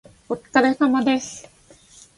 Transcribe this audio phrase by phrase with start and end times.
[0.27, 1.47] お疲れ様です